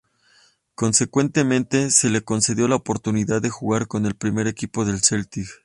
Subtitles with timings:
[0.73, 5.45] Consecuentemente, se le concedió la oportunidad de jugar con el primer equipo del Celtic.